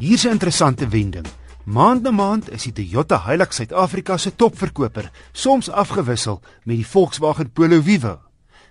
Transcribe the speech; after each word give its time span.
Hier's 0.00 0.24
'n 0.24 0.30
interessante 0.30 0.88
wending. 0.88 1.26
Maand 1.64 2.02
na 2.02 2.10
maand 2.10 2.50
is 2.50 2.62
die 2.62 2.72
Toyota 2.72 3.18
Hilux 3.26 3.56
Suid-Afrika 3.56 4.16
se 4.16 4.34
topverkoper, 4.36 5.10
soms 5.32 5.70
afgewissel 5.70 6.40
met 6.64 6.76
die 6.76 6.86
Volkswagen 6.86 7.50
Polo 7.52 7.82
Vivo. 7.82 8.18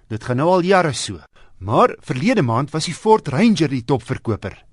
Dit 0.08 0.24
gaan 0.24 0.38
nou 0.38 0.50
al 0.50 0.64
jare 0.64 0.94
so. 0.94 1.20
Maar 1.58 1.96
verlede 2.00 2.42
maand 2.42 2.72
was 2.72 2.86
die 2.86 2.94
Ford 2.94 3.28
Ranger 3.28 3.70
die 3.70 3.84
topverkoper. 3.84 4.66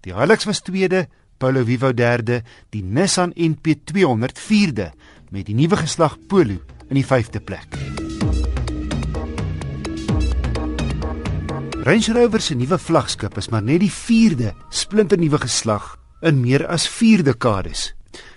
Die 0.00 0.14
Hilux 0.14 0.44
was 0.44 0.60
tweede, 0.60 1.08
Polo 1.36 1.64
Vivo 1.64 1.92
derde, 1.92 2.42
die 2.70 2.82
Nissan 2.82 3.32
NP200 3.32 4.38
vierde 4.38 4.92
met 5.30 5.46
die 5.46 5.54
nuwe 5.54 5.76
geslag 5.76 6.16
Polo 6.26 6.60
in 6.88 6.94
die 6.94 7.06
vyfde 7.06 7.40
plek. 7.40 7.89
Range 11.80 12.12
Rover 12.12 12.42
se 12.44 12.54
nuwe 12.54 12.76
vlaggenskap 12.76 13.38
is 13.40 13.46
maar 13.48 13.62
net 13.64 13.80
die 13.80 13.92
vierde 13.92 14.50
splinternuwe 14.68 15.38
geslag 15.40 15.94
in 16.20 16.42
meer 16.42 16.66
as 16.68 16.84
4 16.92 17.22
dekades. 17.24 17.94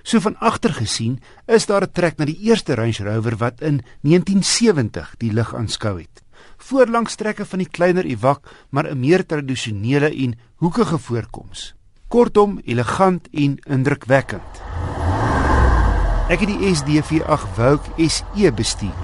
So 0.08 0.24
van 0.24 0.38
agter 0.40 0.72
gesien 0.78 1.18
is 1.46 1.66
daar 1.68 1.84
'n 1.84 1.92
trek 1.92 2.18
na 2.18 2.26
die 2.26 2.40
eerste 2.40 2.76
Range 2.76 3.04
Rover 3.04 3.36
wat 3.38 3.60
in 3.62 3.84
1970 4.02 5.16
die 5.18 5.34
lig 5.34 5.56
aanskou 5.56 6.00
het. 6.00 6.24
Voorlangstrekke 6.58 7.46
van 7.46 7.60
die 7.60 7.68
kleiner 7.68 8.06
Evoque, 8.06 8.50
maar 8.70 8.88
'n 8.88 9.00
meer 9.00 9.26
tradisionele 9.26 10.10
en 10.16 10.40
hoekige 10.56 10.98
voorkoms. 10.98 11.76
Kortom, 12.08 12.62
elegant 12.64 13.28
en 13.34 13.60
indrukwekkend. 13.68 14.62
Ek 16.30 16.40
het 16.40 16.48
die 16.48 16.76
SDV8 16.76 17.48
Vogue 17.56 18.10
SE 18.10 18.52
bestuur. 18.52 19.04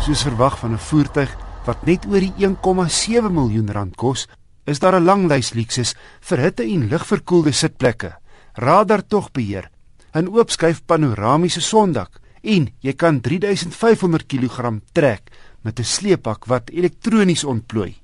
Soos 0.00 0.22
verwag 0.22 0.58
van 0.58 0.72
'n 0.72 0.78
voertuig 0.78 1.36
wat 1.66 1.86
net 1.86 2.06
oor 2.06 2.20
die 2.20 2.46
1,7 2.46 3.30
miljoen 3.30 3.70
rand 3.72 3.96
kos, 3.96 4.26
is 4.66 4.78
daar 4.78 4.96
'n 5.00 5.04
lang 5.04 5.28
lys 5.28 5.54
luksus 5.54 5.94
vir 6.20 6.38
hitte 6.38 6.62
en 6.62 6.88
ligverkoelde 6.88 7.52
sitplekke, 7.52 8.12
radar 8.54 9.02
togbeheer, 9.02 9.70
'n 10.14 10.28
oopskuif 10.28 10.82
panoramiese 10.86 11.60
sondak. 11.60 12.20
En 12.42 12.68
jy 12.80 12.92
kan 12.92 13.20
3500 13.20 14.26
kg 14.26 14.80
trek 14.92 15.30
met 15.62 15.78
'n 15.78 15.84
sleepak 15.84 16.46
wat 16.46 16.70
elektronies 16.70 17.44
ontplooi. 17.44 17.94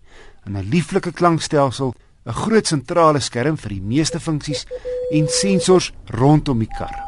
'n 0.47 0.69
lieflike 0.71 1.13
klankstelsel, 1.13 1.95
'n 2.27 2.33
groot 2.33 2.67
sentrale 2.67 3.21
skerm 3.21 3.57
vir 3.57 3.71
die 3.71 3.83
meeste 3.83 4.21
funksies 4.21 4.67
en 5.13 5.29
sensors 5.29 5.93
rondom 6.07 6.59
die 6.59 6.75
kar. 6.79 7.05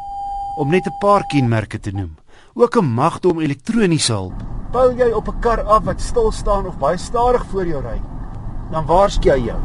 Om 0.57 0.69
net 0.69 0.85
'n 0.87 0.99
paar 0.99 1.23
kenmerke 1.27 1.79
te 1.79 1.91
noem, 1.91 2.17
ook 2.53 2.75
'n 2.75 2.85
magte 2.85 3.27
om 3.27 3.39
elektroniese 3.39 4.13
hulp. 4.13 4.58
Bou 4.71 4.93
jy 4.93 5.11
op 5.11 5.27
'n 5.27 5.39
kar 5.39 5.63
af 5.63 5.83
wat 5.83 6.01
stil 6.01 6.31
staan 6.31 6.67
of 6.67 6.77
baie 6.77 6.97
stadig 6.97 7.45
voor 7.45 7.65
jou 7.65 7.81
ry? 7.81 8.01
dan 8.71 8.85
waarsku 8.85 9.31
hy 9.33 9.49
jou. 9.49 9.59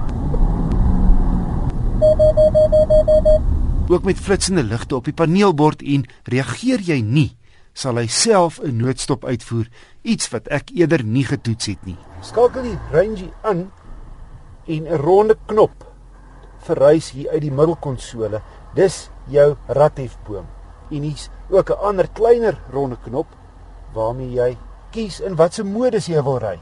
Ook 3.89 4.05
met 4.05 4.19
flitsende 4.19 4.65
ligte 4.65 4.97
op 4.97 5.09
die 5.09 5.17
paneelbord 5.17 5.85
en 5.85 6.07
reageer 6.33 6.83
jy 6.85 7.01
nie, 7.05 7.31
sal 7.77 8.01
hy 8.01 8.07
self 8.09 8.61
'n 8.63 8.77
noodstop 8.81 9.25
uitvoer, 9.25 9.69
iets 10.03 10.31
wat 10.33 10.49
ek 10.49 10.71
eerder 10.73 11.05
nie 11.05 11.25
getoets 11.25 11.67
het 11.67 11.85
nie. 11.85 11.99
Skakel 12.21 12.63
die 12.63 12.79
range 12.93 13.29
aan 13.43 13.71
en 14.67 14.83
'n 14.89 14.97
ronde 14.97 15.37
knop 15.47 15.85
verrys 16.65 17.11
hier 17.11 17.31
uit 17.31 17.43
die 17.43 17.53
middelkonsole. 17.53 18.41
Dis 18.75 19.11
jou 19.29 19.57
radhefboom. 19.67 20.47
En 20.91 21.03
hier's 21.03 21.29
ook 21.51 21.71
'n 21.71 21.81
ander 21.81 22.09
kleiner 22.09 22.59
ronde 22.73 22.97
knop 23.05 23.27
waarmee 23.93 24.31
jy 24.31 24.57
kies 24.95 25.19
in 25.27 25.35
watter 25.39 25.67
modus 25.67 26.07
jy 26.07 26.23
wil 26.23 26.39
ry. 26.43 26.55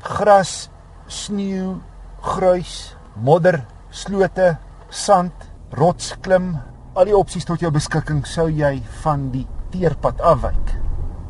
Gras, 0.00 0.70
sneeu, 1.12 1.76
gruis, 2.24 2.94
modder, 3.20 3.60
slote, 3.92 4.54
sand, 4.88 5.44
rots 5.76 6.14
klim, 6.24 6.54
al 6.96 7.08
die 7.10 7.16
opsies 7.16 7.44
tot 7.44 7.60
jou 7.60 7.70
beskikking 7.74 8.22
sou 8.28 8.48
jy 8.48 8.78
van 9.02 9.28
die 9.34 9.44
teerpad 9.74 10.22
afwyk. 10.24 10.72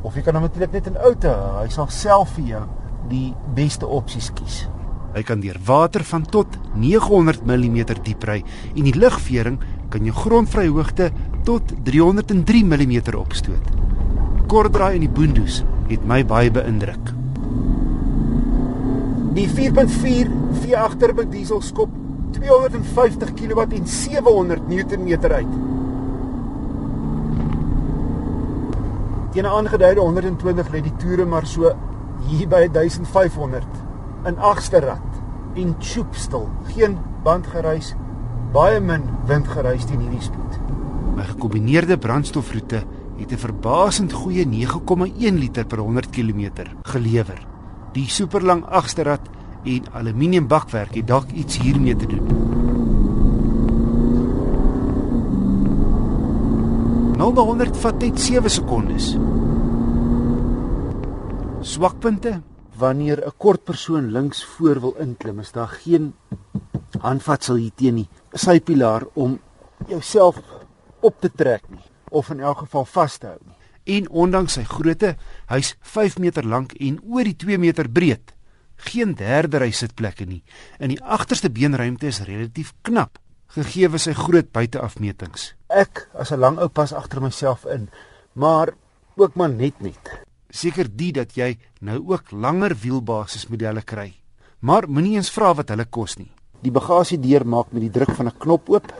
Of 0.06 0.14
jy 0.14 0.22
kan 0.22 0.38
natuurlik 0.38 0.72
net 0.72 0.86
'n 0.86 1.02
outo, 1.02 1.34
hy 1.62 1.68
sal 1.68 1.88
self 1.90 2.36
vir 2.36 2.44
jou 2.44 2.64
die 3.08 3.34
beste 3.54 3.86
opsies 3.86 4.30
kies. 4.30 4.68
Hy 5.14 5.22
kan 5.22 5.40
deur 5.40 5.58
water 5.66 6.04
van 6.04 6.22
tot 6.22 6.46
900 6.74 7.42
mm 7.42 7.84
diep 8.04 8.22
ry 8.24 8.44
en 8.76 8.84
die 8.84 8.98
lugvering 8.98 9.58
kan 9.90 10.04
jou 10.04 10.14
grondvry 10.14 10.68
hoogte 10.68 11.10
tot 11.44 11.62
303 11.84 12.64
mm 12.64 13.16
opstoot. 13.16 13.66
Kortdraai 14.46 14.94
in 14.94 15.00
die 15.00 15.08
boondoes 15.08 15.64
het 15.90 16.06
my 16.06 16.22
baie 16.26 16.50
beïndruk. 16.50 17.12
Die 19.36 19.46
4.4 19.48 20.30
V8 20.62 20.98
turbo 20.98 21.24
diesel 21.28 21.60
skop 21.62 21.90
250 22.36 23.34
kW 23.36 23.66
en 23.78 23.86
700 23.86 24.68
Nm 24.68 25.08
uit. 25.32 25.52
Teen 29.32 29.44
'n 29.44 29.52
aangeduide 29.58 30.00
120 30.00 30.68
lê 30.72 30.80
die 30.82 30.96
toere 30.96 31.24
maar 31.24 31.46
so 31.46 31.72
hier 32.28 32.48
by 32.48 32.68
1500 32.72 33.64
in 34.24 34.38
agste 34.38 34.80
rad 34.80 35.20
en 35.54 35.74
choopstil, 35.78 36.48
geen 36.74 36.98
bandgeruis, 37.24 37.94
baie 38.52 38.80
min 38.80 39.02
windgeruis 39.26 39.84
teen 39.84 40.00
hierdie 40.00 40.22
spoed. 40.22 40.58
My 41.16 41.24
gekombineerde 41.24 41.98
brandstofroete 41.98 42.82
het 43.18 43.32
'n 43.32 43.36
verbasend 43.38 44.12
goeie 44.12 44.46
9,1 44.46 45.38
liter 45.38 45.66
per 45.66 45.78
100 45.78 46.10
km 46.10 46.50
gelewer 46.82 47.46
die 47.92 48.08
superlang 48.08 48.64
agterrad 48.64 49.20
en 49.64 49.86
aluminium 49.92 50.46
bakwerk 50.46 50.94
het 50.94 51.06
dalk 51.06 51.30
iets 51.30 51.58
hiermee 51.58 51.96
te 51.96 52.06
doen. 52.06 52.26
Nou 57.16 57.32
by 57.32 57.40
100 57.40 57.80
vat 57.80 57.98
dit 58.00 58.20
7 58.20 58.50
sekondes. 58.50 59.08
Swakpunte 61.60 62.40
wanneer 62.76 63.24
'n 63.26 63.32
kort 63.36 63.64
persoon 63.64 64.12
links 64.12 64.44
voor 64.44 64.80
wil 64.80 64.94
inklim, 64.98 65.38
is 65.40 65.52
daar 65.52 65.68
geen 65.68 66.14
handvatsel 67.00 67.54
hier 67.54 67.74
teen 67.74 67.94
die 67.94 68.08
sypilaar 68.32 69.02
om 69.14 69.38
jouself 69.88 70.36
op 71.00 71.20
te 71.20 71.30
trek 71.32 71.62
nie 71.68 71.95
of 72.10 72.30
in 72.30 72.40
elk 72.40 72.58
geval 72.58 72.84
vas 72.84 73.18
te 73.18 73.26
hou 73.26 73.38
nie 73.44 73.56
en 73.86 74.08
ondanks 74.10 74.58
sy 74.58 74.64
grootte, 74.66 75.14
hy's 75.50 75.74
5 75.86 76.18
meter 76.22 76.46
lank 76.46 76.74
en 76.82 76.98
oor 77.06 77.26
die 77.26 77.36
2 77.38 77.58
meter 77.62 77.88
breed. 77.88 78.34
Geen 78.90 79.14
derde 79.16 79.62
ry 79.62 79.70
sitplekke 79.72 80.26
nie. 80.28 80.42
In 80.82 80.92
die 80.92 81.00
agterste 81.00 81.50
beenruimte 81.50 82.10
is 82.10 82.24
relatief 82.26 82.74
knap 82.84 83.20
gegee 83.56 83.88
sy 84.02 84.12
groot 84.12 84.50
buiteafmetings. 84.52 85.54
Ek 85.70 86.08
as 86.12 86.32
'n 86.32 86.40
lang 86.40 86.58
ou 86.58 86.68
pas 86.68 86.92
agter 86.92 87.20
myself 87.20 87.64
in, 87.64 87.88
maar 88.34 88.74
ook 89.16 89.36
maar 89.36 89.48
net 89.48 89.80
net. 89.80 90.26
Seker 90.50 90.88
die 90.88 91.12
dat 91.12 91.36
jy 91.36 91.56
nou 91.80 92.02
ook 92.12 92.32
langer 92.32 92.74
wielbasis 92.74 93.48
modelle 93.48 93.82
kry. 93.82 94.14
Maar 94.60 94.88
moenie 94.88 95.16
eens 95.16 95.30
vra 95.30 95.54
wat 95.54 95.68
hulle 95.68 95.84
kos 95.84 96.18
nie. 96.18 96.30
Die 96.62 96.72
bagasiedeur 96.72 97.46
maak 97.46 97.72
met 97.72 97.82
die 97.82 97.90
druk 97.90 98.16
van 98.16 98.26
'n 98.26 98.38
knop 98.38 98.68
oop 98.68 98.92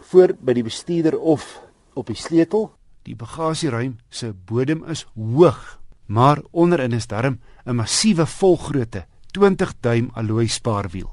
voor 0.00 0.32
by 0.40 0.52
die 0.52 0.62
bestuurder 0.62 1.18
of 1.18 1.65
op 1.96 2.06
die 2.06 2.16
sleutel 2.16 2.76
Die 3.06 3.14
bagasieruim 3.14 4.00
se 4.10 4.32
bodem 4.34 4.82
is 4.90 5.04
hoog, 5.14 5.78
maar 6.10 6.40
onderin 6.50 6.92
is 6.92 7.06
darm 7.06 7.38
'n 7.64 7.76
massiewe 7.76 8.26
volgrootte 8.26 9.06
20 9.32 9.74
duim 9.80 10.10
alloy 10.14 10.46
spaarwiel. 10.46 11.10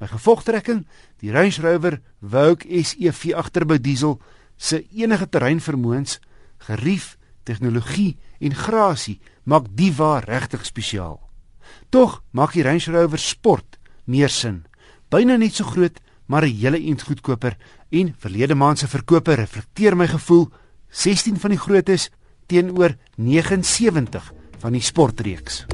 My 0.00 0.06
gevolgtrekking, 0.06 0.86
die 1.20 1.32
Range 1.32 1.60
Rover 1.60 2.00
Vogue 2.20 2.84
SE 2.84 3.34
agterbou 3.36 3.80
diesel 3.80 4.20
se 4.56 4.86
enige 4.92 5.28
terreinvermoëns, 5.28 6.20
gerief, 6.58 7.16
tegnologie 7.42 8.18
en 8.38 8.54
grasie 8.54 9.20
maak 9.44 9.66
die 9.74 9.92
wa 9.96 10.18
regtig 10.18 10.66
spesiaal. 10.66 11.20
Tog 11.88 12.22
maak 12.30 12.52
die 12.52 12.62
Range 12.62 12.92
Rover 12.92 13.18
Sport 13.18 13.78
meer 14.04 14.28
sin. 14.28 14.66
Byna 15.08 15.36
net 15.36 15.54
so 15.54 15.64
groot, 15.64 16.00
maar 16.26 16.44
'n 16.44 16.56
hele 16.56 16.78
ent 16.78 17.02
goedkoper 17.02 17.56
en 17.90 18.14
verlede 18.18 18.54
maand 18.54 18.78
se 18.78 18.86
verkope 18.86 19.34
reflekteer 19.34 19.96
my 19.98 20.06
gevoel 20.06 20.46
16 20.90 21.38
van 21.42 21.50
die 21.54 21.58
grootes 21.58 22.08
teenoor 22.50 22.94
79 23.16 24.32
van 24.62 24.72
die 24.72 24.82
sportreeks. 24.82 25.64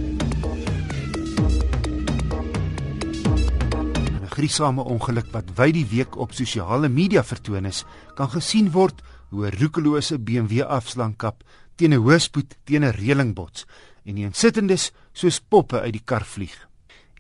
'n 4.22 4.32
Griesame 4.36 4.82
ongeluk 4.84 5.28
wat 5.32 5.52
wyd 5.56 5.74
die 5.74 5.86
week 5.92 6.16
op 6.16 6.32
sosiale 6.32 6.88
media 6.88 7.24
vertoon 7.24 7.64
is, 7.66 7.84
kan 8.14 8.28
gesien 8.28 8.70
word 8.72 9.02
hoe 9.30 9.46
'n 9.46 9.56
roekelose 9.60 10.18
BMW 10.18 10.62
afslankap 10.62 11.44
teen 11.76 11.92
'n 11.92 12.00
hoëspoed 12.00 12.56
teen 12.64 12.84
'n 12.84 12.96
reëling 12.96 13.34
bots 13.34 13.66
en 14.04 14.14
die 14.14 14.24
insittendes 14.24 14.92
soos 15.12 15.40
poppe 15.40 15.80
uit 15.80 15.92
die 15.92 16.04
kar 16.04 16.24
vlieg. 16.24 16.68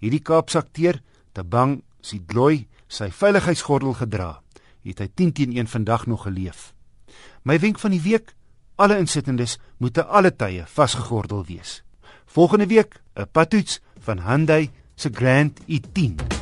Hierdie 0.00 0.22
Kaapsakteur, 0.22 1.02
te 1.32 1.44
bang 1.44 1.82
sy 2.00 2.20
glooi 2.26 2.68
sy 2.88 3.10
veiligheidsgordel 3.10 3.94
gedra, 3.94 4.45
het 4.88 4.98
hy 4.98 5.08
10 5.14 5.32
teen 5.32 5.56
1 5.56 5.66
vandag 5.66 6.06
nog 6.06 6.22
geleef. 6.22 6.74
My 7.42 7.58
wenk 7.58 7.78
van 7.78 7.90
die 7.90 8.02
week: 8.02 8.34
alle 8.76 8.98
insittendes 8.98 9.58
moet 9.76 9.94
te 9.94 10.04
alle 10.04 10.36
tye 10.36 10.64
vasgegordel 10.66 11.44
wees. 11.44 11.82
Volgende 12.26 12.66
week 12.66 13.00
'n 13.14 13.28
patoets 13.32 13.80
van 13.98 14.20
Hyundai 14.20 14.70
se 14.94 15.10
Grand 15.12 15.60
i10. 15.66 16.35